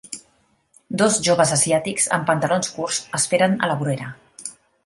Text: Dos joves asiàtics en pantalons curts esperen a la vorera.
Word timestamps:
Dos 1.01 1.19
joves 1.27 1.53
asiàtics 1.57 2.09
en 2.19 2.25
pantalons 2.31 2.75
curts 2.79 2.99
esperen 3.23 3.57
a 3.69 3.73
la 3.73 3.81
vorera. 3.83 4.13